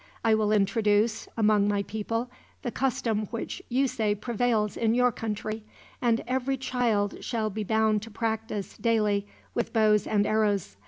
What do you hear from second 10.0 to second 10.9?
and arrows.